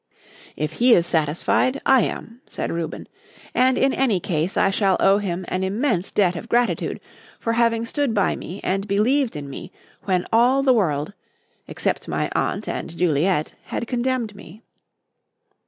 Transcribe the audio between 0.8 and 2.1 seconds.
is satisfied, I